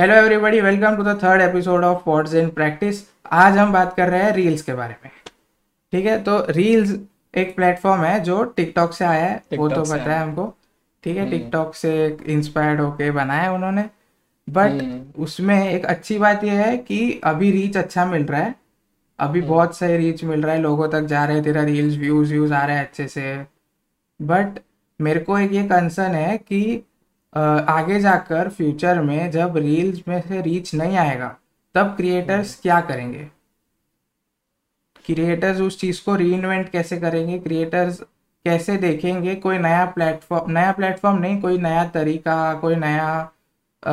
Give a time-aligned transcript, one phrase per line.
[0.00, 3.02] Hello everybody welcome to the third episode of words in practice
[3.32, 5.10] आज हम बात कर रहे हैं रील्स के बारे में।
[5.92, 6.22] ठीक है?
[6.22, 6.98] तो रील्स
[7.36, 10.54] एक प्लेटफॉर्म है जो टिकटॉक से आया है। वो तो पता है हमको।
[11.04, 11.22] ठीक है?
[11.22, 13.84] हम्म। टिकटॉक से इंस्पायर्ड होके बनाया है उन्होंने।
[14.50, 18.54] But hmm. उसमें एक अच्छी बात यह है कि अभी रीच अच्छा मिल रहा है।
[19.18, 21.98] अभी हम्म। बहुत सही रीच मिल रहा है। लोगों तक जा रहे हैं। तेरा रील्स
[21.98, 23.46] व्यूज़ व्यूज़ आ रहे हैं अच्छे से।
[24.22, 24.60] बट
[25.00, 26.86] मेरे को एक ये कंसर्न है कि
[27.32, 31.36] आगे जाकर फ्यूचर में जब रील्स में से रीच नहीं आएगा
[31.74, 33.28] तब क्रिएटर्स क्या करेंगे?
[35.04, 37.38] क्रिएटर्स उस चीज़ को रीइन्वेंट कैसे करेंगे?
[37.38, 38.00] क्रिएटर्स
[38.44, 39.34] कैसे देखेंगे?
[39.36, 43.08] कोई नया प्लेटफॉर्म नया प्लेटफॉर्म नहीं कोई नया तरीका कोई नया
[43.82, 43.92] अ,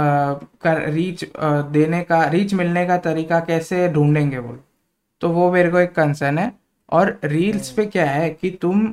[0.61, 4.57] कर रीच अ, देने का रीच मिलने का तरीका कैसे ढूंढेंगे वो?
[5.21, 6.51] तो वो मेरे को एक कंसर्न है।
[6.91, 8.85] और रील्स पे क्या है कि तुम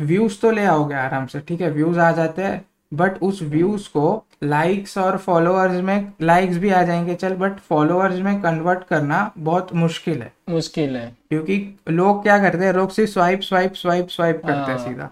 [0.00, 1.70] व्यूज़ तो ले आओगे आराम से ठीक है?
[1.70, 6.82] व्यूज़ आ जाते हैं। बट उस व्यूज़ को लाइक्स और फॉलोअर्स में लाइक्स भी आ
[6.82, 11.56] जाएँगे चल बट फॉलोअर्स में कन्वर्ट करना बहुत मुश्किल है मुश्किल है क्योंकि
[11.90, 15.10] लोग क्या करते हैं लोग सिर्फ़ स्वाइप स्वाइप स्वाइप स्वाइप करते हैं। सीधा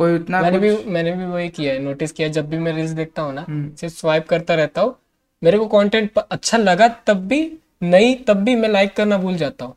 [0.00, 2.90] कोई उतना मैंने भी मैंने भी वही किया है नोटिस किया जब भी मैं रील्स
[2.90, 4.94] देखता हूँ ना हम्म। सिर्फ़ स्वाइप करता रहता हूँ
[5.42, 7.40] मेरे को कंटेंट अच्छा लगा तब भी
[7.82, 9.74] नहीं तब भी मैं लाइक करना भूल जाता हूँ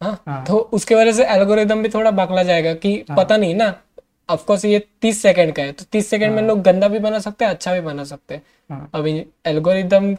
[0.00, 3.54] हाँ हाँ। तो उसके वजह से एल्गोरिदम भी थोड़ा बकला जाएगा कि हाँ। पता नहीं
[3.54, 3.74] ना
[4.32, 7.18] ऑफ़ कोर्स ये तीस सेकंड का है तो तीस सेकंड में लोग गंदा भी बना
[7.18, 9.12] सकते हैं अच्छा भी बना सकते हैं। हाँ। अभी
[9.46, 10.14] एल्गोरिदम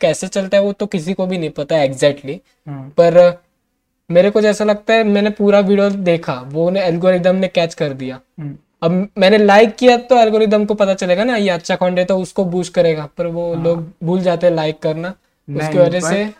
[0.00, 3.38] कैसे चलता है वो तो किसी को भी नहीं पता एग्जैक्टली हम्म, पर
[4.10, 7.92] मेरे को जैसा लगता है मैंने पूरा वीडियो देखा वो ने एल्गोरिदम ने कैच कर
[7.94, 11.98] दिया। हम्म, अब मैंने लाइक किया तो एल्गोरिदम को पता चलेगा ना ये अच्छा कंटेंट
[11.98, 15.14] है तो उसको बूस्ट करेगा पर वो लोग भूल जाते हैं लाइक करना
[15.48, 16.30] उसकी वजह से।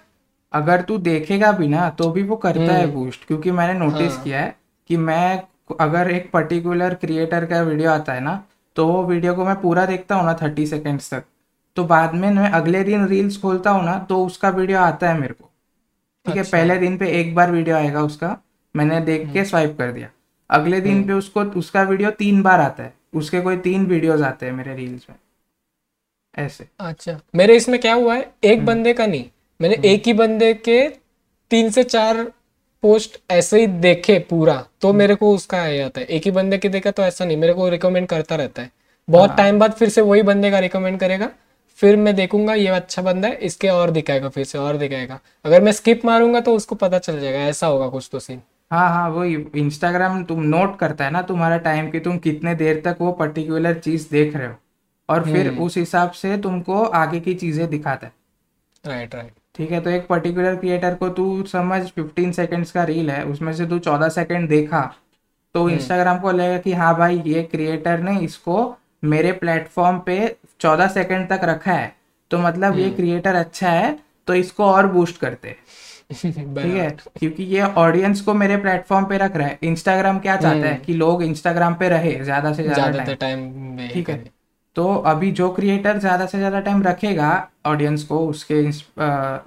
[0.52, 4.12] अगर तू देखेगा भी ना तो भी वो करता है हम्म। बूस्ट क्योंकि मैंने नोटिस
[4.12, 4.54] हाँ। किया है
[4.90, 8.42] कि मैं अगर एक पर्टिकुलर क्रिएटर का वीडियो आता है ना
[8.76, 11.24] तो वो वीडियो को मैं पूरा देखता हूँ ना थर्टी सेकेंड्स तक।
[11.76, 15.18] तो बाद में मैं अगले दिन रील्स खोलता हूँ ना तो उसका वीडियो आता है
[15.18, 15.50] मेरे को।
[16.26, 18.36] ठीक है अच्छा। पहले दिन पे एक बार वीडियो आएगा उसका
[18.74, 20.08] मैंने देख हम्म। के स्वाइप कर दिया।
[20.50, 24.46] अगले दिन पे उसको उसका वीडियो तीन बार आता है। उसके कोई तीन वीडियोस आते
[24.46, 25.16] हैं मेरे रील्स में।
[26.38, 28.20] ऐसे। अच्छा। मेरे इसमें क्या हुआ है?
[28.20, 29.24] हम्म। एक बंदे का नहीं
[29.60, 30.88] मैंने एक ही बंदे के
[31.50, 32.20] तीन से चार
[32.82, 36.30] पोस्ट ऐसे ही देखे पूरा हम्म। तो मेरे को उसका आ जाता है। एक ही
[36.30, 39.58] बंदे के देखा तो ऐसा नहीं मेरे को रिकमेंड करता रहता है। हाँ। बहुत टाइम
[39.58, 41.30] बाद फिर से वही बंदे का रिकमेंड करेगा
[41.78, 45.62] फिर मैं देखूँगा ये अच्छा बंदा है इसके और दिखाएगा फिर से और दिखाएगा। अगर
[45.62, 49.08] मैं स्किप मारूँगा तो उसको पता चल जाएगा ऐसा होगा कुछ तो सीन हाँ हाँ
[49.10, 53.12] वही इंस्टाग्राम तुम नोट करता है ना तुम्हारा टाइम कि तुम कितने देर तक वो
[53.12, 54.54] पर्टिकुलर चीज़ देख रहे हो।
[55.08, 58.12] और फिर हम्म। उस हिसाब से तुमको आगे की चीज़ें दिखाता है।
[58.84, 63.10] राइट राइट ठीक है तो एक पर्टिकुलर क्रिएटर को तू समझ 15 सेकंड्स का रील
[63.10, 64.80] है उसमें से तू 14 सेकंड देखा
[65.54, 68.56] तो हम्म। इंस्टाग्राम को लगेगा कि हाँ भाई ये क्रिएटर ने इसको
[69.04, 70.16] मेरे प्लेटफॉर्म पे
[70.60, 71.92] चौदह सेकेंड तक रखा है
[72.30, 75.56] तो मतलब हम्म। ये क्रिएटर अच्छा है तो इसको और बूस्ट करते। हैं
[76.32, 80.66] ठीक है क्योंकि ये ऑडियंस को मेरे प्लेटफॉर्म पे रख रहा है। इंस्टाग्राम क्या चाहता
[80.66, 84.39] है कि लोग इंस्टाग्राम पे रहे ज़्यादा से ज़्यादा टाइम ठीक है
[84.76, 87.30] तो अभी जो क्रिएटर ज़्यादा से ज़्यादा टाइम रखेगा
[87.66, 88.60] ऑडियंस को उसके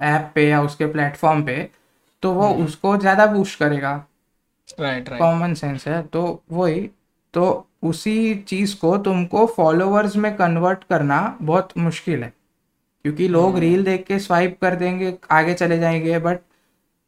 [0.06, 1.56] ऐप पे या उसके प्लेटफॉर्म पे
[2.22, 3.92] तो वो उसको ज़्यादा बूस्ट करेगा।
[4.80, 6.80] राइट राइट कॉमन सेंस है। तो वही
[7.34, 12.32] तो उसी चीज़ को तुमको फॉलोअर्स में कन्वर्ट करना बहुत मुश्किल है।
[13.04, 16.38] क्योंकि लोग रील देख के स्वाइप कर देंगे आगे चले जाएँगे बट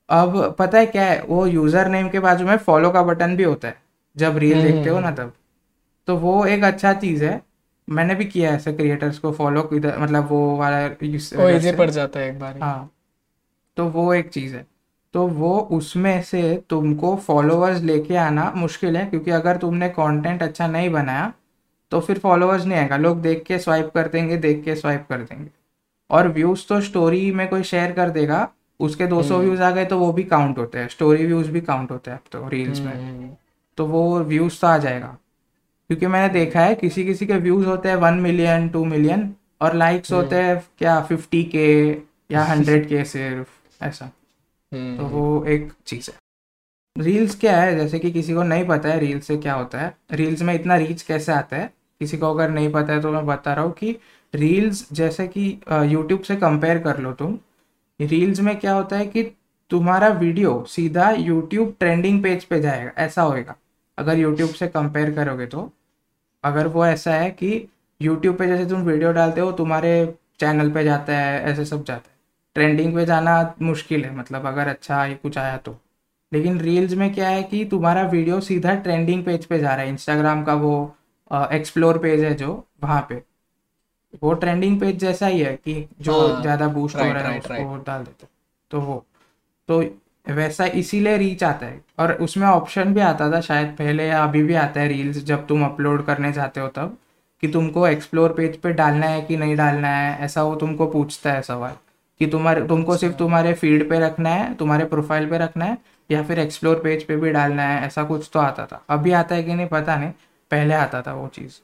[0.08, 1.22] अब पता है क्या है?
[1.22, 3.76] वो यूज़र नेम के बाजू में फॉलो का बटन भी होता है।
[4.16, 5.32] जब रील देखते हो ना तब।
[6.08, 7.40] तो वो एक अच्छा चीज़ है।
[7.90, 10.88] मैंने भी किया है ऐसे क्रिएटर्स को फॉलो इधर मतलब वो वाला।
[11.72, 12.90] पड़ जाता है एक बार हाँ।
[13.76, 14.66] तो वो एक चीज़ है।
[15.12, 20.66] तो वो उसमें से तुमको फॉलोअर्स लेके आना मुश्किल है क्योंकि अगर तुमने कंटेंट अच्छा
[20.66, 21.32] नहीं बनाया
[21.90, 25.18] तो फिर फॉलोअर्स नहीं आएगा। लोग देख के स्वाइप कर देंगे देख के स्वाइप कर
[25.18, 25.50] देंगे।
[26.10, 28.48] और व्यूज़ तो स्टोरी में कोई शेयर कर देगा
[28.80, 31.90] उसके 200 व्यूज़ आ गए तो वो भी काउंट होते हैं। स्टोरी व्यूज़ भी काउंट
[31.90, 33.30] होते हैं अब तो रील्स में। हम्म,
[33.76, 35.16] तो वो व्यूज़ तो आ जाएगा।
[35.90, 39.74] क्योंकि मैंने देखा है किसी किसी के व्यूज़ होते हैं वन मिलियन टू मिलियन और
[39.74, 41.66] लाइक्स होते हैं क्या फिफ्टी के
[42.32, 44.10] या हंड्रेड के सिर्फ़ ऐसा।
[44.72, 47.76] हम्म, तो वो एक चीज़ है। रील्स क्या है?
[47.76, 50.76] जैसे कि किसी को नहीं पता है रील्स से क्या होता है। रील्स में इतना
[50.76, 51.70] रीच कैसे आता है?
[52.00, 53.96] किसी को अगर नहीं पता है तो मैं बता रहा हूँ कि
[54.34, 57.38] रील्स जैसे कि यूट्यूब से कंपेयर कर लो तुम
[58.00, 59.22] रील्स में क्या होता है कि
[59.70, 63.54] तुम्हारा वीडियो सीधा यूट्यूब ट्रेंडिंग पेज पे जाएगा ऐसा होएगा।
[63.98, 65.70] अगर यूट्यूब से कंपेयर करोगे तो।
[66.46, 67.50] अगर वो ऐसा है कि
[68.00, 69.92] यूट्यूब पे जैसे तुम वीडियो डालते हो तुम्हारे
[70.40, 72.14] चैनल पे जाता है ऐसे सब जाता है।
[72.56, 75.76] ट्रेंडिंग पे जाना मुश्किल है मतलब अगर अच्छा ही कुछ आया तो।
[76.32, 79.88] लेकिन रील्स में क्या है कि तुम्हारा वीडियो सीधा ट्रेंडिंग पेज पे जा रहा है
[79.88, 80.74] इंस्टाग्राम का वो
[81.52, 82.52] एक्सप्लोर पेज है जो
[82.82, 83.22] वहाँ पे।
[84.22, 87.76] वो ट्रेंडिंग पेज जैसा ही है कि जो हाँ, ज़्यादा बूस्ट हो रहा है उसको
[87.86, 88.26] डाल देते
[88.70, 89.04] तो वो
[89.68, 89.82] तो
[90.26, 94.42] वैसा इसीलिए रीच आता है। और उसमें ऑप्शन भी आता था शायद पहले या अभी
[94.42, 96.96] भी आता है रील्स जब तुम अपलोड करने जाते हो तब
[97.42, 101.32] कि तुमको एक्सप्लोर पेज पे डालना है कि नहीं डालना है ऐसा वो तुमको पूछता
[101.32, 101.74] है सवाल
[102.20, 105.78] कि तुम्हारे तुमको सिर्फ़ तुम्हारे फ़ीड पे रखना है तुम्हारे प्रोफ़ाइल पे रखना है
[106.10, 109.34] या फिर एक्सप्लोर पेज पे भी डालना है ऐसा कुछ तो आता था। अभी आता
[109.34, 110.12] है कि नहीं पता नहीं
[110.50, 111.60] पहले आता था वो चीज़।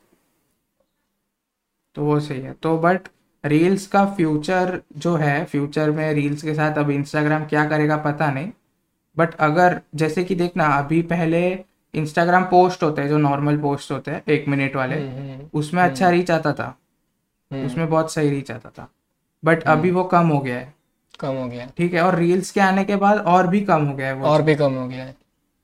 [1.96, 3.08] तो वो सही है। तो बट
[3.44, 8.30] रील्स का फ्यूचर जो है फ्यूचर में रील्स के साथ अब इंस्टाग्राम क्या करेगा पता
[8.30, 8.50] नहीं.
[9.18, 14.10] बट अगर जैसे कि देखना अभी पहले इंस्टाग्राम पोस्ट होते हैं जो नॉर्मल पोस्ट होते
[14.10, 16.78] हैं एक मिनट वाले हम्म, उसमें अच्छा रीच आता था.
[17.52, 18.88] हम्म, उसमें बहुत सही रीच आता था.
[19.44, 20.74] बट अभी वो कम हो गया है.
[21.20, 23.94] कम हो गया ठीक है और रील्स के आने के बाद और भी कम हो
[23.94, 24.26] गया है वो.
[24.26, 25.16] और भी कम हो गया है।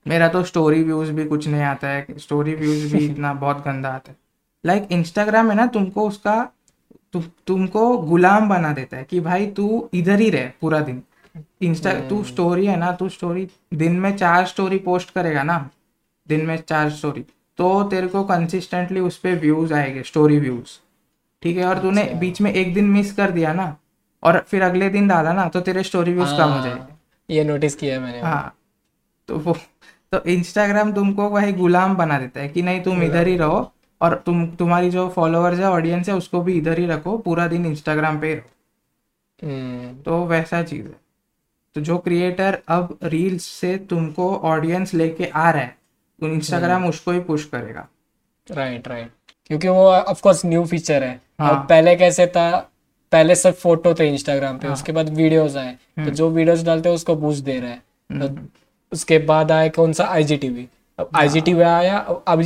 [0.09, 2.07] मेरा तो स्टोरी व्यूज़ भी कुछ नहीं आता है.
[2.19, 4.17] स्टोरी व्यूज़ भी इतना बहुत गंदा आता है.
[4.67, 6.53] लाइक like, इंस्टाग्राम है ना तुमको उसका
[7.13, 11.03] तु, तुमको गुलाम बना देता है कि भाई तू इधर ही रह पूरा दिन।
[11.63, 15.59] इंस्टा तू स्टोरी है ना तू स्टोरी दिन में चार स्टोरी पोस्ट करेगा ना
[16.29, 17.25] दिन में चार स्टोरी
[17.59, 20.79] तो तेरे को कंसिस्टेंटली उस पर व्यूज़ आएँगे स्टोरी व्यूज़
[21.43, 23.77] ठीक है और तूने बीच में एक दिन मिस कर दिया ना
[24.23, 27.01] और फिर अगले दिन डाला ना तो तेरे स्टोरी व्यूज़ कम हो जाएँगे। हाँ,
[27.31, 28.55] ये नोटिस किया है मैंने। हाँ
[29.29, 29.57] तो वो
[30.13, 33.61] तो इंस्टाग्राम तुमको वही गुलाम बना देता है कि नहीं तुम इधर ही रहो
[34.01, 37.67] और तुम तुम्हारी जो फॉलोअर्स है ऑडियंस है उसको भी इधर ही रखो पूरा दिन
[37.67, 38.51] इंस्टाग्राम पे रहो।
[39.43, 40.95] हम्म, तो वैसा चीज़ है।
[41.77, 45.77] तो जो क्रिएटर अब रील्स से तुमको ऑडियंस लेके आ रहा है
[46.21, 47.87] तो इंस्टाग्राम उसको ही पुश करेगा।
[48.47, 49.11] राइट राइट
[49.47, 52.59] क्योंकि वो ऑफ़ कोर्स न्यू फीचर है। हाँ। और पहले कैसे था?
[53.13, 54.75] पहले सब फ़ोटो थे इंस्टाग्राम पे हाँ.
[54.75, 57.83] उसके बाद वीडियोस आए। तो जो वीडियोस डालते हैं उसको बूस्ट दे रहा है।
[58.21, 58.47] तो
[58.93, 60.05] उसके बाद आए कौन सा?
[60.05, 60.69] आईजीटीवी
[60.99, 61.97] अब आईजीटीवी आया
[62.29, 62.43] अब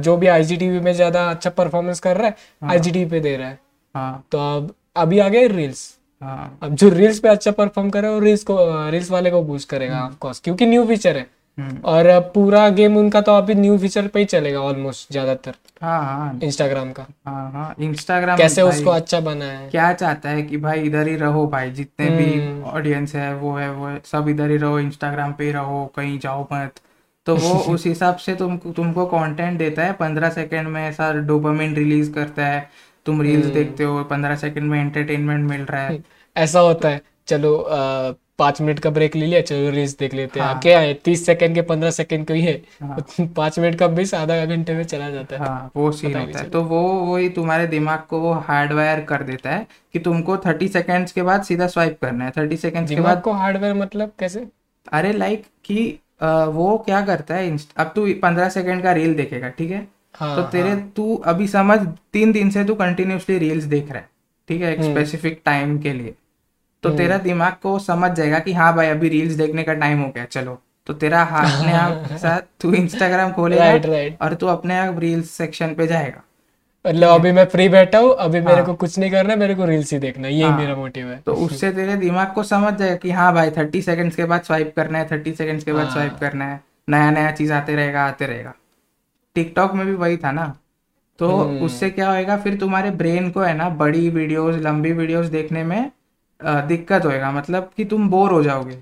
[0.00, 3.58] जो भी आईजीटीवी में ज़्यादा अच्छा परफॉर्मेंस कर रहा है आईजीटीवी पे दे रहा है।
[3.94, 5.88] हाँ। तो अब अभी आ गया रील्स
[6.22, 8.56] हाँ। अब जो रील्स पे अच्छा परफॉर्म करे वो रील्स को
[8.90, 11.26] रील्स वाले को बूस्ट करेगा ऑफ़ कोर्स क्योंकि न्यू फीचर है।
[11.58, 16.00] हम्म। और पूरा गेम उनका तो अभी न्यू फीचर पे ही चलेगा ऑलमोस्ट ज़्यादातर। हाँ
[16.04, 20.56] हाँ। इंस्टाग्राम का। हाँ हाँ इंस्टाग्राम कैसे उसको अच्छा बनाया है। क्या चाहता है कि
[20.56, 24.28] भाई इधर ही रहो भाई जितने भी हम्म। ऑडियंस है वो है वो है सब
[24.28, 26.80] इधर ही रहो इंस्टाग्राम पे ही रहो कहीं जाओ मत।
[27.26, 31.74] तो वो उस हिसाब से तुमको तुमको कंटेंट देता है पंद्रह सेकंड में ऐसा डोपामिन
[31.74, 32.70] रिलीज़ करता है।
[33.06, 36.04] तुम हम्म। रील्स देखते हो पंद्रह सेकंड में एंटरटेनमेंट मिल रहा है।
[36.36, 40.40] ऐसा होता है। चलो आ, पाँच मिनट का ब्रेक ले लिया चलो रील्स देख लेते
[40.40, 42.62] हैं। हाँ। क्या है तीस सेकंड के पंद्रह सेकंड को ही है?
[43.26, 46.50] पाँच मिनट का बीस आधा घंटे में चला जाता है। हाँ वो सीन होता है।
[46.50, 51.12] तो वो वही तुम्हारे दिमाग को वो हार्डवायर कर देता है कि तुमको थर्टी सेकेंड्स
[51.12, 54.46] के बाद सीधा स्वाइप करना है। थर्टी सेकेंड्स के बाद को हार्डवेयर मतलब कैसे?
[54.92, 59.70] अरे लाइक कि वो क्या करता है अब तू पंद्रह सेकंड का रील देखेगा ठीक
[59.70, 59.86] है?
[60.14, 61.78] हाँ तो तेरे तू अभी समझ
[62.12, 64.08] तीन दिन से तू कंटिन्यूसली रील्स देख रहा है
[64.48, 64.72] ठीक है?
[64.72, 66.14] एक हम्म। स्पेसिफिक टाइम के लिए।
[66.82, 70.08] तो तेरा दिमाग को समझ जाएगा कि हाँ भाई अभी रील्स देखने का टाइम हो
[70.08, 74.46] गया चलो। तो तेरा हाथ अपने आप साथ तू इंस्टाग्राम खोलेगा राइट राइट और तू
[74.46, 76.22] अपने आप रील्स सेक्शन पे जाएगा।
[76.86, 79.54] मतलब अभी मैं फ्री बैठा हूँ अभी मेरे हाँ। को कुछ नहीं करना है मेरे
[79.54, 82.72] को रील्स ही देखना है यही मेरा मोटिव है तो उससे तेरे दिमाग को समझ
[82.74, 85.84] जाएगा कि हाँ भाई थर्टी सेकंड्स के बाद स्वाइप करना है थर्टी सेकंड्स के बाद
[85.84, 88.54] हाँ। स्वाइप करना है नया नया चीज़ आते रहेगा आते रहेगा
[89.36, 90.54] टिकटॉक में भी वही था ना
[91.18, 95.26] तो हम्म। उससे क्या होएगा फिर तुम्हारे ब्रेन को है ना बड़ी वीडियोस लंबी वीडियोस
[95.28, 95.90] देखने में
[96.40, 98.74] दिक्कत होएगा मतलब कि तुम बोर हो जाओगे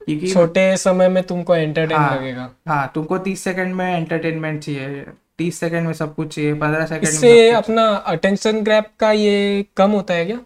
[0.00, 5.04] क्योंकि छोटे समय में तुमको एंटरटेन हाँ। लगेगा हाँ तुमको तीस सेकंड में एंटरटेनमेंट चाहिए
[5.42, 9.36] तीस सेकंड में सब कुछ चाहिए पंद्रह सेकंड में इससे। अपना अटेंशन ग्रैप का ये
[9.76, 10.38] कम होता है क्या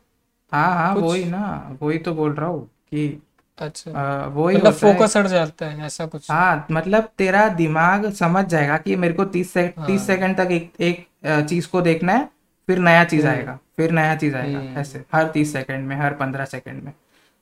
[0.52, 1.46] हाँ हाँ वही ना
[1.82, 3.06] वही तो बोल रहा हूँ कि
[3.58, 3.90] अच्छा
[4.34, 8.44] वही मतलब होता है फोकस हट जाता है ऐसा कुछ हाँ मतलब तेरा दिमाग समझ
[8.46, 11.06] जाएगा कि मेरे को तीस से हाँ। तीस सेकंड तक एक एक
[11.48, 12.28] चीज़ को देखना है
[12.68, 16.44] फिर नया चीज़। आएगा फिर नया चीज़ आएगा ऐसे हर तीस सेकंड में हर पंद्रह
[16.44, 16.92] सेकंड में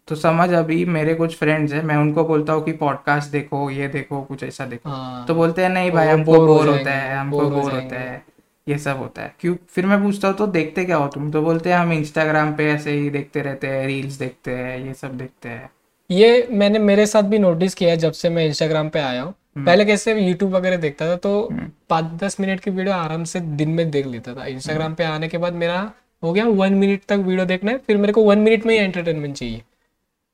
[0.08, 3.86] तो समझ अभी मेरे कुछ फ्रेंड्स हैं मैं उनको बोलता हूँ कि पॉडकास्ट देखो ये
[3.88, 7.48] देखो कुछ ऐसा देखो। हाँ। तो बोलते हैं नहीं भाई हमको बोर होता है हमको
[7.50, 8.22] बोर होता। है
[8.66, 9.54] ये सब होता है। क्यों?
[9.68, 11.30] फिर मैं पूछता हूँ तो देखते क्या हो तुम?
[11.30, 14.94] तो बोलते हैं हम इंस्टाग्राम पे ऐसे ही देखते रहते हैं रील्स देखते हैं ये
[14.94, 15.70] सब देखते हैं।
[16.10, 19.34] ये मैंने मेरे साथ भी नोटिस किया है जब से मैं इंस्टाग्राम पे आया हूँ।
[19.56, 21.48] हम्म। पहले कैसे यूट्यूब वगैरह देखता था तो
[21.90, 25.28] पाँच दस मिनट की वीडियो आराम से दिन में देख लेता था। इंस्टाग्राम पे आने
[25.28, 25.80] के बाद मेरा
[26.22, 28.80] हो गया वन मिनट तक वीडियो देखना है फिर मेरे को वन मिनट में ही
[28.80, 29.62] एंटरटेनमेंट चाहिए।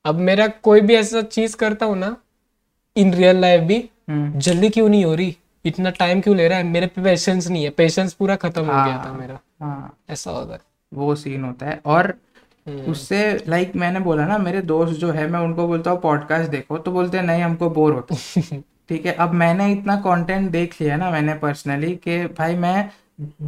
[0.04, 2.16] अब मेरा कोई भी ऐसा चीज़ करता हूँ ना
[2.96, 5.36] इन रियल लाइफ भी हम्म। जल्दी क्यों नहीं हो रही?
[5.64, 6.64] इतना टाइम क्यों ले रहा है?
[6.64, 10.52] मेरे पे पेशेंस नहीं है। पेशेंस पूरा खत्म हो गया था मेरा। हाँ। ऐसा होता
[10.52, 10.60] है
[10.94, 12.14] वो सीन होता है। और
[12.68, 16.50] हम्म। उससे लाइक मैंने बोला ना मेरे दोस्त जो है मैं उनको बोलता हूँ पॉडकास्ट
[16.50, 19.12] देखो। तो बोलते हैं नहीं हमको बोर होता है। ठीक है?
[19.12, 22.90] अब मैंने इतना कंटेंट देख लिया ना मैंने पर्सनली कि भाई मैं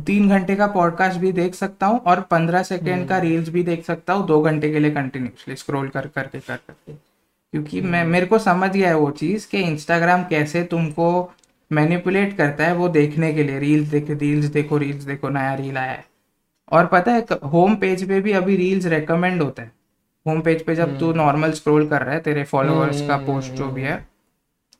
[0.07, 3.85] तीन घंटे का पॉडकास्ट भी देख सकता हूँ और पंद्रह सेकेंड का रील्स भी देख
[3.85, 8.27] सकता हूँ दो घंटे के लिए कंटिन्यूसली स्क्रोल कर करके कर करके क्योंकि मैं मेरे
[8.27, 11.33] को समझ गया है वो चीज़ कि इंस्टाग्राम कैसे तुमको
[11.71, 15.77] मैनिपुलेट करता है वो देखने के लिए। रील्स देख रील्स देखो रील्स देखो नया रील
[15.77, 16.05] आया है।
[16.73, 19.73] और पता है होम पेज पे भी अभी रील्स रेकमेंड होता है।
[20.27, 23.69] होम पेज पे जब तू नॉर्मल स्क्रॉल कर रहा है तेरे फॉलोअर्स का पोस्ट जो
[23.69, 23.97] भी है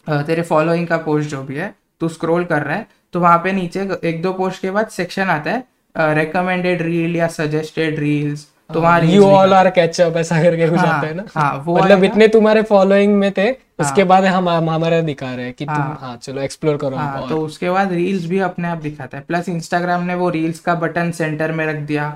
[0.09, 3.53] तेरे फॉलोइंग का पोस्ट जो भी है तू स्क्रॉल कर रहा है तो वहाँ पे
[3.53, 8.81] नीचे एक दो पोस्ट के बाद सेक्शन आता है रिकमेंडेड रील या सजेस्टेड रील्स तो
[8.81, 11.25] वहाँ यू ऑल आर कैचअप ऐसा करके कुछ हाँ, आता है ना?
[11.35, 15.35] हाँ, वो मतलब इतने तुम्हारे फॉलोइंग में थे हाँ, उसके बाद हम हम हमारा दिखा
[15.35, 17.93] रहे हैं कि हाँ, तुम हाँ। हाँ चलो एक्सप्लोर करो हाँ और। तो उसके बाद
[17.93, 21.67] रील्स भी अपने आप दिखाता है। प्लस इंस्टाग्राम ने वो रील्स का बटन सेंटर में
[21.67, 22.07] रख दिया।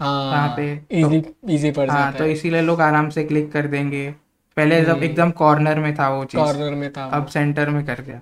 [0.00, 1.22] हाँ पे इजी
[1.54, 4.08] इजी पड़ हाँ तो इसीलिए लोग आराम से क्लिक कर देंगे।
[4.56, 8.00] पहले जब एकदम कॉर्नर में था वो चीज़ कॉर्नर में था अब सेंटर में कर
[8.00, 8.20] दिया।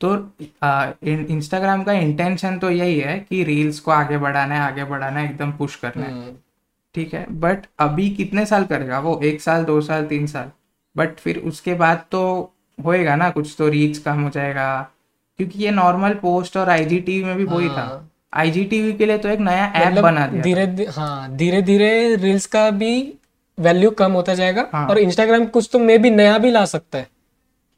[0.00, 0.14] तो
[1.04, 5.30] इंस्टाग्राम का इंटेंशन तो यही है कि रील्स को आगे बढ़ाना है आगे बढ़ाना है
[5.30, 6.32] एकदम पुश करना है। हम्म,
[6.94, 7.26] ठीक है?
[7.30, 9.20] बट अभी कितने साल करेगा वो?
[9.24, 10.50] एक साल दो साल तीन साल?
[10.96, 14.80] बट फिर उसके बाद तो होएगा ना कुछ तो रीच कम हो जाएगा।
[15.38, 19.28] क्योंकि ये नॉर्मल पोस्ट और आईजीटीवी में भी वही था। हाँ। आईजीटीवी के लिए तो
[19.28, 22.92] एक नया ऐप मतलब बना दिया धीरे हाँ धीरे धीरे रील्स का भी
[23.58, 26.98] वैल्यू कम होता जाएगा हाँ। और इंस्टाग्राम कुछ तो मे भी नया भी ला सकता
[26.98, 27.08] है।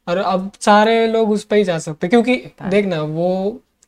[0.07, 2.35] और अब सारे लोग उस पर ही जा सकते हैं क्योंकि
[2.69, 3.29] देखना वो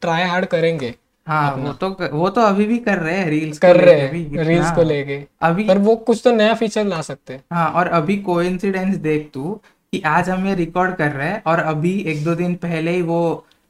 [0.01, 0.93] ट्राई हार्ड करेंगे
[1.27, 4.71] हाँ वो तो वो तो अभी भी कर रहे हैं रील्स कर रहे हैं रील्स
[4.71, 8.17] को लेके। अभी पर वो कुछ तो नया फीचर ला सकते हैं। हाँ और अभी
[8.17, 9.53] कोइंसिडेंस देख तू
[9.93, 13.01] कि आज हम ये रिकॉर्ड कर रहे हैं और अभी एक दो दिन पहले ही
[13.01, 13.19] वो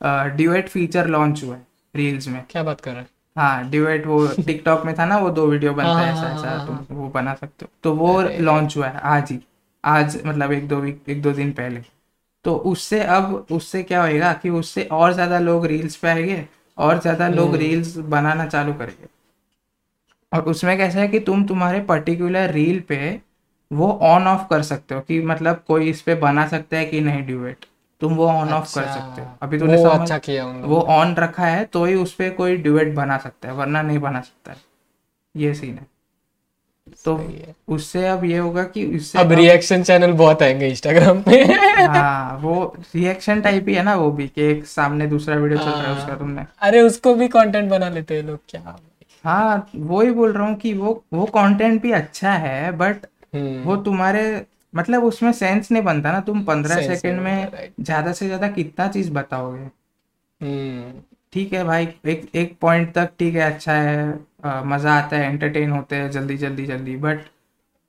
[0.02, 1.62] ड्यूएट फीचर लॉन्च हुआ है
[1.96, 3.08] रील्स में। क्या बात कर रहे हैं?
[3.36, 6.56] हाँ ड्यूएट वो टिकटॉक में था ना वो दो वीडियो बनता है हाँ, ऐसा हाँ,
[6.56, 9.40] ऐसा तुम वो बना सकते हो। तो वो लॉन्च हुआ है आज ही।
[9.84, 11.82] आज मतलब एक दो वीक एक दो दिन पहले।
[12.46, 16.46] तो उससे अब उससे क्या होएगा कि उससे और ज़्यादा लोग रील्स पे आएँगे
[16.78, 19.08] और ज़्यादा लोग हम्म। रील्स बनाना चालू करेंगे।
[20.32, 23.22] और उसमें कैसा है कि तुम तुम्हारे पर्टिकुलर रील पे
[23.72, 27.02] वो ऑन ऑफ़ कर सकते हो कि मतलब कोई इस पे बना सकता है कि
[27.02, 27.66] नहीं ड्यूएट
[28.02, 30.82] तुम वो ऑन ऑफ़ कर सकते हो। अभी तूने अच्छा। वो समझ अच्छा किया वो
[30.82, 34.22] ऑन रखा है तो ही उस पर कोई ड्यूएट बना सकता है वरना नहीं बना
[34.22, 34.58] सकता है।
[35.36, 35.88] ये सीन है।
[37.06, 37.14] तो
[37.68, 42.64] उससे अब ये होगा कि उससे अब रिएक्शन चैनल बहुत आएँगे इंस्टाग्राम पे। हाँ वो
[42.96, 45.98] रिएक्शन टाइप ही है ना वो भी कि एक सामने दूसरा वीडियो चल रहा है
[45.98, 48.78] उसका तुमने। अरे उसको भी कंटेंट बना लेते हैं लोग क्या
[49.24, 53.64] हाँ। वो ही बोल रहा हूँ कि वो वो कंटेंट भी अच्छा है बट हम्म।
[53.64, 58.48] वो तुम्हारे मतलब उसमें सेंस नहीं बनता ना तुम पंद्रह सेकंड में ज़्यादा से ज़्यादा
[58.50, 59.64] कितना चीज़ बताओगे।
[60.42, 60.92] हम्म।
[61.34, 64.08] ठीक है भाई एक एक पॉइंट तक ठीक है अच्छा है।
[64.46, 67.20] मज़ा आता है एंटरटेन होते हैं जल्दी जल्दी जल्दी। बट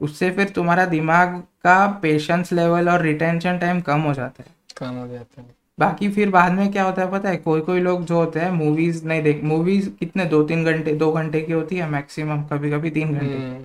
[0.01, 4.95] उससे फिर तुम्हारा दिमाग का पेशेंस लेवल और रिटेंशन टाइम कम हो जाता है। कम
[4.95, 7.37] हो जाता है। बाकी फिर बाद में क्या होता है पता है?
[7.37, 11.11] कोई कोई लोग जो होते हैं मूवीज़ नहीं देख मूवीज़ कितने दो तीन घंटे दो
[11.13, 13.65] घंटे की होती है मैक्सिमम कभी कभी तीन घंटे। हम्म,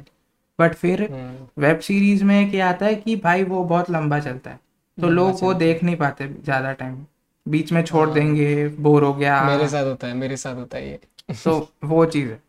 [0.59, 4.49] बट फिर हम्म, वेब सीरीज़ में क्या आता है कि भाई वो बहुत लंबा चलता
[4.49, 4.59] है।
[4.97, 6.97] तो लोग वो देख नहीं पाते ज़्यादा टाइम
[7.45, 10.77] बीच में छोड़ देंगे बोर हो गया। हाँ। मेरे साथ होता है मेरे साथ होता
[10.77, 10.99] है ये।
[11.45, 12.39] तो वो चीज़ है।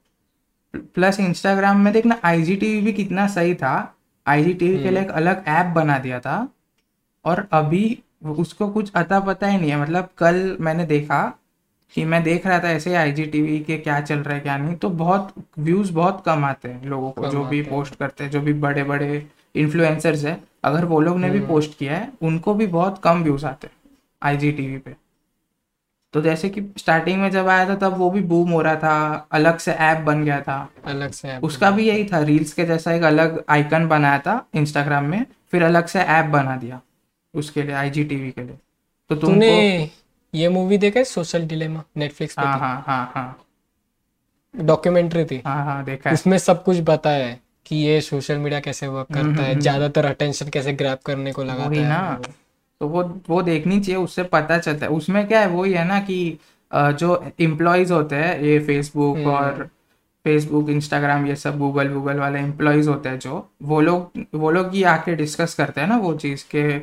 [0.77, 5.67] प्लस इंस्टाग्राम में देखना आईजीटीवी भी कितना सही था। आईजीटीवी के लिए एक अलग ऐप
[5.67, 6.49] बना दिया था।
[7.25, 11.39] और अभी उसको कुछ अता पता ही नहीं है। मतलब कल मैंने देखा
[11.95, 14.91] कि मैं देख रहा था ऐसे आईजीटीवी के क्या चल रहा है क्या नहीं। तो
[14.91, 18.53] बहुत व्यूज़ बहुत कम आते हैं लोगों को जो भी पोस्ट करते हैं जो भी
[18.53, 23.01] बड़े बड़े इन्फ्लुएंसर्स है। अगर वो लोग ने भी पोस्ट किया है उनको भी बहुत
[23.05, 23.75] कम व्यूज़ आते हैं
[24.23, 24.97] आईजीटीवी पे।
[26.15, 29.29] तो जैसे कि स्टार्टिंग में जब आया था तब वो भी बूम हो रहा था।
[29.33, 32.65] अलग से ऐप बन गया था। अलग से app उसका भी यही था। रील्स के
[32.65, 36.81] जैसा एक अलग आइकन बनाया था इंस्टाग्राम में फिर अलग से ऐप बना दिया
[37.35, 38.57] उसके लिए आईजीटीवी के लिए।
[39.11, 39.91] तो तुमको तूने
[40.35, 43.45] ये मूवी देखा है सोशल डिलेमा नेटफ्लिक्स हाँ हाँ हाँ हाँ।
[44.55, 48.61] डॉक्यूमेंट्री थी। हाँ हाँ देखा है। उसमें सब कुछ बताया है कि ये सोशल मीडिया
[48.61, 52.21] कैसे वर्क हम्म, करता है ज़्यादातर अटेंशन कैसे ग्रैप करने को लगाता है। ना।
[52.83, 55.99] तो वो वो देखनी चाहिए उससे पता चलता है उसमें क्या है वही है ना
[56.01, 56.17] कि
[56.73, 59.69] जो एम्प्लॉयज़ होते हैं ये फेसबुक हम्म। और
[60.25, 64.73] फेसबुक इंस्टाग्राम ये सब गूगल गूगल वाले एम्प्लॉयज़ होते हैं जो वो लोग वो लोग
[64.75, 66.81] ही आके डिस्कस करते हैं ना वो चीज़ के अ,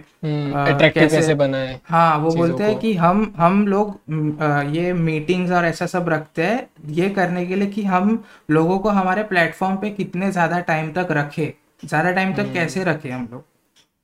[0.65, 3.99] अट्रैक्टिव कैसे- कैसे बना है वो बोलते हैं कि हम हम लोग
[4.75, 8.89] ये मीटिंग्स और ऐसा सब रखते हैं ये करने के लिए कि हम लोगों को
[9.01, 11.53] हमारे प्लेटफॉर्म पे कितने ज़्यादा टाइम तक रखे
[11.85, 13.43] ज़्यादा टाइम हम्म। तक कैसे रखे हम लोग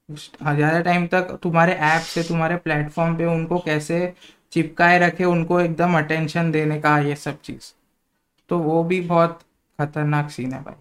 [0.10, 4.00] ज़्यादा टाइम तक तुम्हारे ऐप से तुम्हारे प्लेटफॉर्म पे उनको कैसे
[4.52, 7.72] चिपकाए रखे उनको एकदम अटेंशन देने का ये सब चीज़।
[8.50, 9.40] तो वो भी बहुत
[9.80, 10.76] खतरनाक सीन है भाई।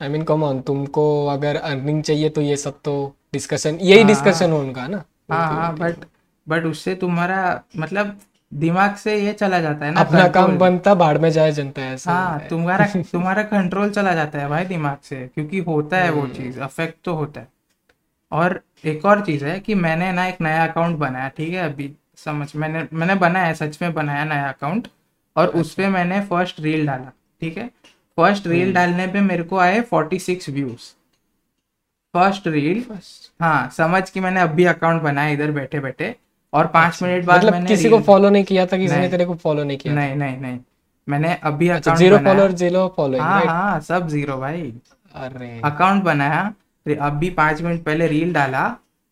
[0.00, 2.94] आई मीन कम ऑन तुमको अगर अर्निंग चाहिए तो ये सब तो
[3.32, 5.04] डिस्कशन यही डिस्कशन हो उनका ना?
[5.30, 6.04] हाँ हाँ बट
[6.46, 7.38] बट उससे तुम्हारा
[7.76, 8.18] मतलब
[8.52, 11.94] दिमाग से ये चला जाता है ना अपना काम। बनता बाढ़ में जाए जनता है
[11.94, 16.20] ऐसा हाँ। तुम्हारा तुम्हारा कंट्रोल चला जाता है भाई दिमाग से क्योंकि होता है हम्म।
[16.20, 17.48] वो चीज़ अफेक्ट तो होता है
[18.32, 21.92] और एक और चीज़ है कि मैंने ना एक नया अकाउंट बनाया ठीक है अभी
[22.16, 24.88] समझ मैंने मैंने बनाया सच में बनाया नया अकाउंट
[25.36, 27.10] और उस अच्छा। पे मैंने फ़र्स्ट रील डाला
[27.42, 27.70] ठीक है
[28.18, 30.92] फ़र्स्ट हम्म। रील डालने पे मेरे को आए forty six views
[32.14, 32.84] first reel
[33.40, 36.14] हाँ समझ कि मैंने अभी अकाउंट बनाया इधर बैठे बैठे
[36.56, 39.24] और पाँच मिनट बाद मतलब मैंने किसी को फॉलो नहीं किया था किसी ने तेरे
[39.24, 40.58] को फॉलो नहीं किया नहीं नहीं नहीं।
[41.08, 44.72] मैंने अभी अच्छा अकाउंट ज़ीरो बनाया। फॉलोअर ज़ीरो फॉलोइंग हाँ राइट हाँ सब ज़ीरो भाई।
[45.14, 46.54] अरे। अकाउंट बनाया
[47.00, 48.64] अभी पाँच मिनट पहले रील डाला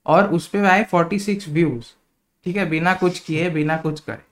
[0.07, 1.85] और उस पे आए फोर्टी सिक्स व्यूज़
[2.47, 4.23] ठीक है बिना कुछ किए बिना कुछ करे।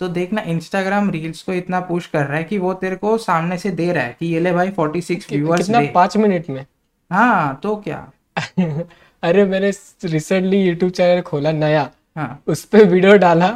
[0.00, 3.58] तो देखना इंस्टाग्राम रील्स को इतना पुश कर रहा है कि वो तेरे को सामने
[3.58, 6.66] से दे रहा है कि ये ले भाई फोर्टी सिक्स व्यूअर्स कितना पाँच मिनट में?
[7.10, 8.12] हाँ तो क्या?
[9.22, 9.70] अरे मैंने
[10.04, 13.46] रिसेंटली यूट्यूब चैनल खोला नया। हाँ। उस पे वीडियो डाला।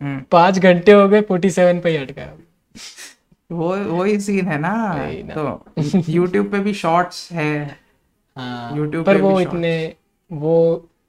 [0.00, 2.32] हम्म। पाँच घंटे हो गए फोर्टी सेवन पे ही अटका
[3.50, 4.72] वो वही सीन है ना।
[5.24, 7.78] ना। तो यूट्यूब पे भी शॉर्ट्स है।
[8.36, 9.94] हाँ। YouTube पर पे वो भी इतने
[10.30, 10.54] वो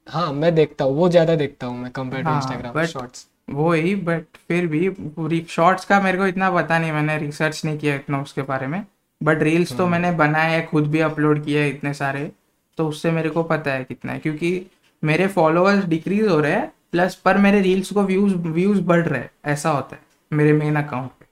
[0.08, 3.72] हाँ मैं देखता हूँ वो ज़्यादा देखता हूँ मैं compare to Instagram but- shorts वो
[3.74, 7.78] ही बट फिर भी पूरी शॉर्ट्स का मेरे को इतना पता नहीं मैंने रिसर्च नहीं
[7.78, 8.84] किया इतना उसके बारे में।
[9.22, 9.78] But reels hmm.
[9.78, 12.32] तो मैंने बनाए हैं खुद भी अपलोड किए हैं इतने सारे।
[12.78, 14.66] तो उससे मेरे को पता है कितना है क्योंकि
[15.04, 19.24] मेरे फॉलोअर्स डिक्रीज हो रहे हैं। प्लस पर मेरे रील्स को व्यूज़ व्यूज़ बढ़ रहे
[19.46, 21.26] ऐसा होता है, मेरे मेन अकाउंट पे,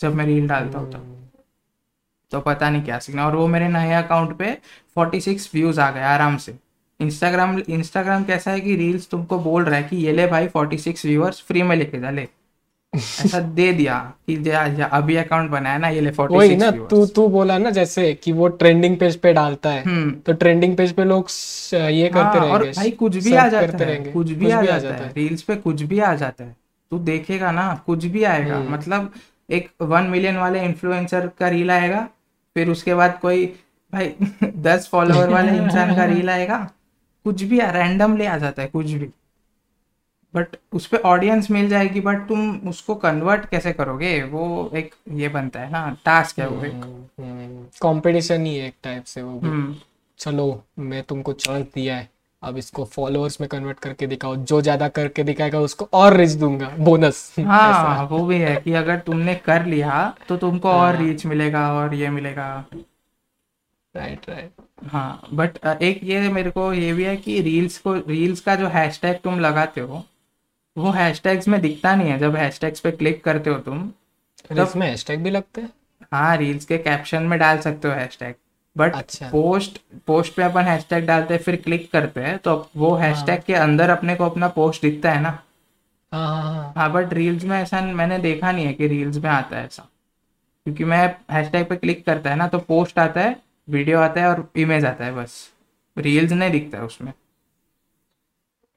[0.00, 1.16] जब मैं रील डालता हूँ
[2.32, 4.56] तो पता नहीं क्या सीखना और वो मेरे नए अकाउंट पे
[4.98, 6.54] 46 व्यूज़ आ गए आराम से।
[7.00, 11.04] इंस्टाग्राम इंस्टाग्राम कैसा है कि रील्स तुमको बोल रहा है कि, ये ले भाई 46
[11.06, 12.28] व्यूअर्स फ्री में लेके जा, ले।
[12.94, 14.36] ऐसा दे दिया कि
[14.82, 18.32] अभी अकाउंट बनाया ना ये ले 46 वही ना तू तू बोला ना जैसे कि
[18.32, 21.28] वो ट्रेंडिंग पेज पे डालता है हम्म। तो ट्रेंडिंग पेज पे लोग
[21.74, 24.62] ये करते हाँ, और रहेंगे भाई कुछ भी आ जाता करते है कुछ भी आ
[24.62, 26.56] जाता है रील्स पे कुछ भी आ जाता है।
[26.90, 29.12] तू देखेगा ना कुछ भी आएगा हम्म। मतलब
[29.50, 32.08] एक वन मिलियन वाले इन्फ्लुएंसर का रील आएगा
[32.56, 33.46] फिर उसके बाद कोई
[33.92, 34.14] भाई
[34.58, 36.58] दस फॉलोअर वाले इंसान का रील आएगा
[37.24, 39.08] कुछ भी रैंडमली आ जाता है कुछ भी।
[40.34, 44.22] बट उस पे ऑडियंस मिल जाएगी बट तुम उसको कन्वर्ट कैसे करोगे?
[44.22, 49.22] वो एक ये बनता है ना टास्क है वो एक। कंपटीशन ही एक टाइप से
[49.22, 49.74] वो भी। हम्म।
[50.20, 52.08] चलो मैं तुमको चांस दिया है।
[52.42, 56.68] अब इसको फॉलोअर्स में कन्वर्ट करके दिखाओ। जो ज़्यादा करके दिखाएगा उसको और रिच दूँगा।
[56.78, 61.24] बोनस हाँ वो भी है कि अगर तुमने कर लिया तो तुमको और हाँ। रीच
[61.26, 62.48] मिलेगा और ये मिलेगा।
[63.94, 64.50] राइट राइट
[64.86, 68.66] हाँ बट एक ये मेरे को ये भी है कि रील्स को रील्स का जो
[68.68, 70.04] हैशटैग तुम लगाते हो
[70.78, 73.90] वो हैशटैग्स में दिखता नहीं है। जब हैशटैग्स पे क्लिक करते हो तुम
[74.58, 75.70] इसमें हैशटैग भी लगते हैं?
[76.12, 78.34] हाँ रील्स के कैप्शन में डाल सकते हो हैशटैग
[78.76, 82.94] बट अच्छा। पोस्ट पोस्ट पे अपन हैशटैग डालते हैं फिर क्लिक करते हैं तो वो
[82.94, 85.38] हाँ। हैशटैग के अंदर अपने को अपना पोस्ट दिखता है ना?
[86.12, 89.30] हाँ हाँ हाँ। हाँ बट रील्स में ऐसा मैंने देखा नहीं है कि रील्स में
[89.30, 89.82] आता है ऐसा।
[90.66, 93.36] क्योंकि मैं हैशटैग पे क्लिक करता है ना तो पोस्ट आता है
[93.68, 95.36] वीडियो आता है और इमेज आता है बस।
[95.96, 97.12] रील्स नहीं दिखता है उसमें।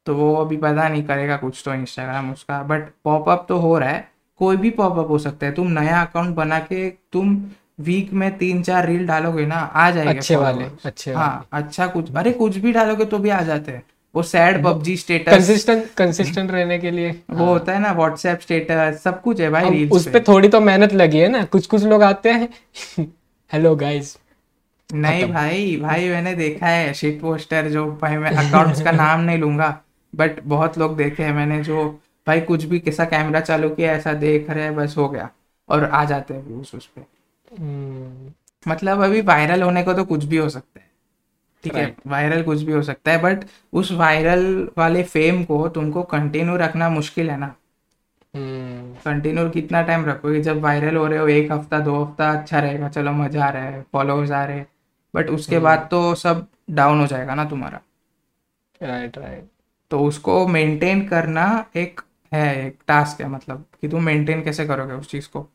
[0.06, 3.90] तो वो अभी पता नहीं करेगा कुछ तो इंस्टाग्राम उसका बट पॉपअप तो हो रहा
[3.90, 4.10] है।
[4.40, 7.38] कोई भी पॉपअप हो सकता है। तुम नया अकाउंट बना के तुम
[7.80, 11.88] वीक में तीन चार रील डालोगे ना आ जाएगा अच्छे वाले। अच्छे वाले। हाँ अच्छा
[11.88, 13.84] कुछ अरे कुछ भी डालोगे तो भी आ जाते हैं।
[14.16, 19.02] वो sad PUBG status consistent consistent रहने के लिए। वो होता है ना व्हाट्सएप स्टेटस
[19.04, 21.84] सब कुछ है भाई रील्स उस पे थोड़ी तो मेहनत लगी है ना। कुछ कुछ
[21.84, 22.50] लोग आते हैं।
[23.54, 24.18] हेलो गाइस
[24.90, 29.38] नहीं भाई भाई मैंने देखा है शीट पोस्टर जो भाई मैं अकाउंट्स का नाम नहीं
[29.38, 29.70] लूँगा।
[30.13, 31.86] बट बहुत लोग देखे हैं मैंने जो
[32.28, 35.30] भाई कुछ भी कैसा कैमरा चालू किया ऐसा देख रहे हैं बस हो गया।
[35.69, 37.02] और आ जाते हैं व्यूज़ उस पे।
[38.65, 40.89] मतलब अभी वायरल होने को तो कुछ भी हो सकता है।
[41.63, 44.45] ठीक है वायरल कुछ भी हो सकता है बट उस वायरल
[44.78, 47.56] वाले फेम को तुमको कंटिन्यू रखना मुश्किल है ना।
[49.06, 50.41] कंटिन्यू कितना टाइम रखोगे?
[50.41, 53.63] जब वायरल हो रहे हो एक हफ़्ता दो हफ़्ता अच्छा रहेगा चलो मज़ा आ रहा
[53.63, 54.67] है फॉलोअर्स आ रहे हैं।
[55.13, 57.82] बट उसके बाद तो सब डाउन हो जाएगा ना तुम्हारा।
[58.82, 59.50] राइट राइट
[59.92, 61.44] तो उसको मेंटेन करना
[61.76, 62.02] एक
[62.32, 65.48] है, एक टास्क है मतलब कि तुम मेंटेन कैसे करोगे उस चीज़ को?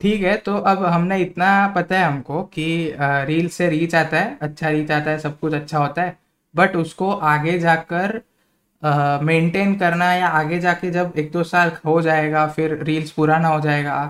[0.00, 2.66] ठीक है तो अब हमने इतना पता है हमको कि
[2.98, 6.16] रील से रीच आता है अच्छा रीच आता है, सब कुछ अच्छा होता है
[6.54, 8.20] बट उसको आगे जाकर
[9.24, 13.60] मेंटेन करना या आगे जाके जब एक दो साल हो जाएगा, फिर रील्स पुराना हो
[13.60, 14.06] जाएगा,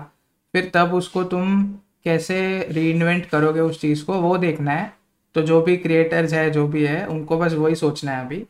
[0.53, 1.63] फिर तब उसको तुम
[2.03, 2.39] कैसे
[2.71, 4.91] री करोगे उस चीज़ को, वो देखना है।
[5.35, 8.45] तो जो भी क्रिएटर्स है, जो भी है, उनको बस वही सोचना है अभी।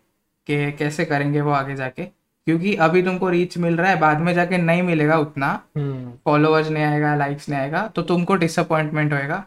[0.48, 2.04] कि कैसे करेंगे वो आगे जाके?
[2.48, 6.70] क्योंकि अभी तुमको रीच मिल रहा है बाद में जाके नहीं मिलेगा उतना। हम्म। फॉलोअर्स
[6.70, 9.44] नहीं आएगा लाइक्स नहीं आएगा तो तुमको डिसअपॉइंटमेंट होएगा।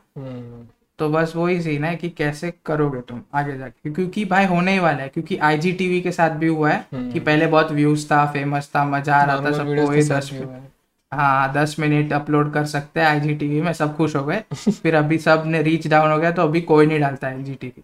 [0.98, 3.90] तो बस वही सीन है कि कैसे करोगे तुम आगे जाके?
[3.90, 7.46] क्योंकि भाई होने ही वाला है क्योंकि आईजीटीवी के साथ भी हुआ है कि पहले
[7.46, 10.64] बहुत व्यूज़ था फ़ेमस था मज़ा आ रहा था सबको दस है।
[11.12, 15.18] हाँ दस मिनट अपलोड कर सकते हैं आईजीटीवी में सब खुश हो गए। फिर अभी
[15.18, 17.82] सबने रीच डाउन हो गया तो अभी कोई नहीं डालता है आईजीटीवी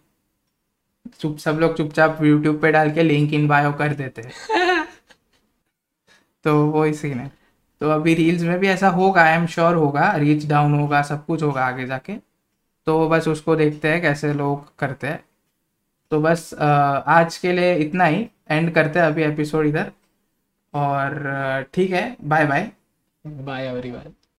[1.20, 4.86] चुप सब लोग चुपचाप यूट्यूब पे डाल के लिंक इन बायो कर देते। हैं
[6.44, 7.30] तो वही सीन है।
[7.80, 11.24] तो अभी रील्स में भी ऐसा होगा आई एम श्योर होगा रीच डाउन होगा सब
[11.26, 12.16] कुछ होगा आगे जाके।
[12.86, 15.24] तो बस उसको देखते हैं कैसे लोग करते हैं।
[16.10, 19.92] तो बस आज के लिए इतना ही। एंड करते हैं अभी एपिसोड इधर।
[20.74, 22.70] और ठीक है बाय बाय
[23.24, 24.14] बाय एवरीवन